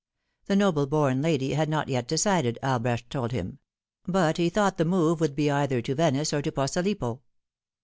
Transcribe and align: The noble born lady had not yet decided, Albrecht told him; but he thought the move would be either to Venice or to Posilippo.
The 0.47 0.55
noble 0.55 0.87
born 0.87 1.21
lady 1.21 1.53
had 1.53 1.69
not 1.69 1.87
yet 1.87 2.07
decided, 2.07 2.57
Albrecht 2.63 3.11
told 3.11 3.31
him; 3.33 3.59
but 4.07 4.37
he 4.37 4.49
thought 4.49 4.79
the 4.79 4.83
move 4.85 5.21
would 5.21 5.35
be 5.35 5.51
either 5.51 5.79
to 5.79 5.93
Venice 5.93 6.33
or 6.33 6.41
to 6.41 6.51
Posilippo. 6.51 7.19